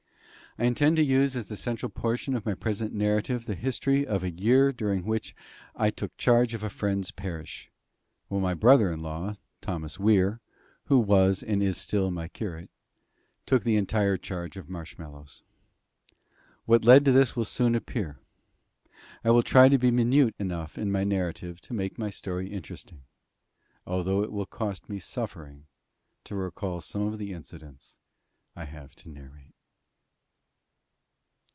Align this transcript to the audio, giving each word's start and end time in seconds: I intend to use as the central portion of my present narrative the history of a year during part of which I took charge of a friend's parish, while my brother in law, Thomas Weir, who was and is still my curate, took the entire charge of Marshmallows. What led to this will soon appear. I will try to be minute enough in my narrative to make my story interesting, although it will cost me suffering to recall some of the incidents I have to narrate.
I 0.59 0.65
intend 0.65 0.97
to 0.97 1.01
use 1.03 1.37
as 1.37 1.47
the 1.47 1.55
central 1.55 1.89
portion 1.89 2.35
of 2.35 2.45
my 2.45 2.55
present 2.55 2.91
narrative 2.93 3.45
the 3.45 3.55
history 3.55 4.05
of 4.05 4.21
a 4.21 4.29
year 4.29 4.73
during 4.73 4.99
part 4.99 5.05
of 5.05 5.07
which 5.07 5.35
I 5.77 5.89
took 5.91 6.17
charge 6.17 6.53
of 6.53 6.61
a 6.61 6.69
friend's 6.69 7.09
parish, 7.09 7.71
while 8.27 8.41
my 8.41 8.53
brother 8.53 8.91
in 8.91 9.01
law, 9.01 9.37
Thomas 9.61 9.97
Weir, 9.97 10.41
who 10.87 10.99
was 10.99 11.41
and 11.41 11.63
is 11.63 11.77
still 11.77 12.11
my 12.11 12.27
curate, 12.27 12.69
took 13.45 13.63
the 13.63 13.77
entire 13.77 14.17
charge 14.17 14.57
of 14.57 14.67
Marshmallows. 14.67 15.41
What 16.65 16.83
led 16.83 17.05
to 17.05 17.13
this 17.13 17.33
will 17.33 17.45
soon 17.45 17.73
appear. 17.73 18.19
I 19.23 19.29
will 19.31 19.43
try 19.43 19.69
to 19.69 19.77
be 19.77 19.89
minute 19.89 20.35
enough 20.37 20.77
in 20.77 20.91
my 20.91 21.05
narrative 21.05 21.61
to 21.61 21.73
make 21.73 21.97
my 21.97 22.09
story 22.09 22.49
interesting, 22.49 23.03
although 23.87 24.21
it 24.21 24.33
will 24.33 24.45
cost 24.45 24.89
me 24.89 24.99
suffering 24.99 25.67
to 26.25 26.35
recall 26.35 26.81
some 26.81 27.03
of 27.07 27.19
the 27.19 27.31
incidents 27.31 27.99
I 28.53 28.65
have 28.65 28.95
to 28.95 29.07
narrate. 29.09 29.53